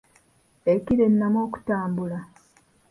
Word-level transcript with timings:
Ekira 0.73 1.03
ennamu 1.09 1.39
okutambula. 1.45 2.19